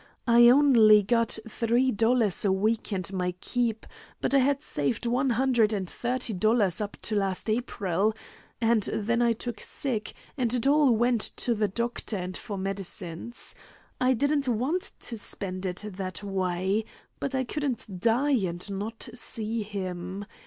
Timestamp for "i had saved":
4.33-5.05